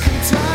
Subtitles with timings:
[0.00, 0.45] can tell.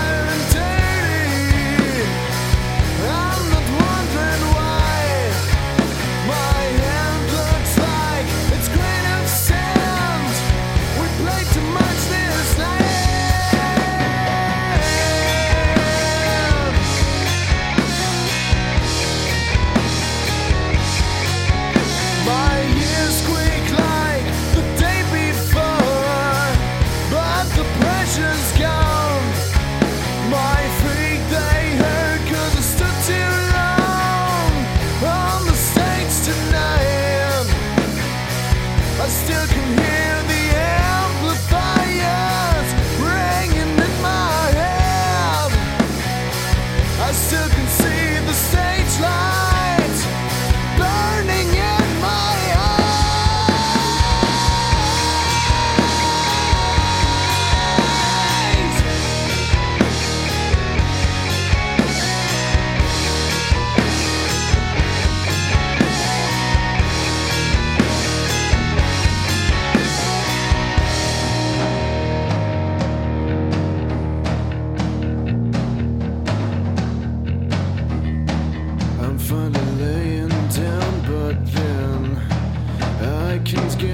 [39.62, 40.01] can hear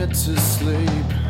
[0.10, 1.27] to sleep.